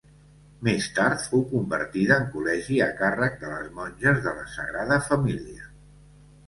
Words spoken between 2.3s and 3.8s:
col·legi a càrrec de les